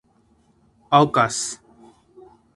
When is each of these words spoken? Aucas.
Aucas. 0.99 1.37